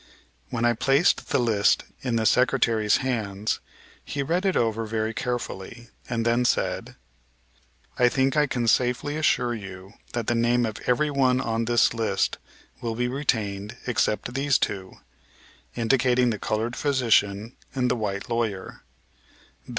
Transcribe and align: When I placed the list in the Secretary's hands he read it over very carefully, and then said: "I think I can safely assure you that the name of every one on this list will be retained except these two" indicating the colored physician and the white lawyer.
When 0.49 0.65
I 0.65 0.73
placed 0.73 1.29
the 1.29 1.37
list 1.37 1.83
in 2.01 2.15
the 2.15 2.25
Secretary's 2.25 2.97
hands 3.05 3.59
he 4.03 4.23
read 4.23 4.47
it 4.47 4.57
over 4.57 4.87
very 4.87 5.13
carefully, 5.13 5.89
and 6.09 6.25
then 6.25 6.43
said: 6.43 6.95
"I 7.99 8.09
think 8.09 8.35
I 8.35 8.47
can 8.47 8.67
safely 8.67 9.15
assure 9.15 9.53
you 9.53 9.93
that 10.13 10.25
the 10.25 10.33
name 10.33 10.65
of 10.65 10.77
every 10.87 11.11
one 11.11 11.39
on 11.39 11.65
this 11.65 11.93
list 11.93 12.39
will 12.81 12.95
be 12.95 13.07
retained 13.07 13.77
except 13.85 14.33
these 14.33 14.57
two" 14.57 14.95
indicating 15.75 16.31
the 16.31 16.39
colored 16.39 16.75
physician 16.75 17.55
and 17.75 17.91
the 17.91 17.95
white 17.95 18.27
lawyer. 18.27 18.81